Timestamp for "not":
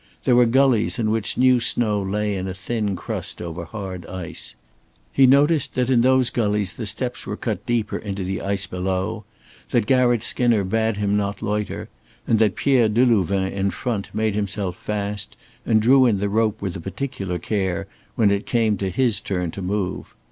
11.15-11.43